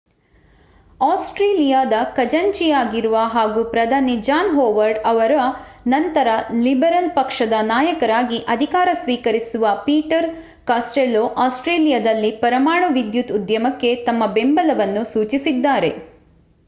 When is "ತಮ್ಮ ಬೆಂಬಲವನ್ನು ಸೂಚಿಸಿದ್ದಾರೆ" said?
14.07-15.91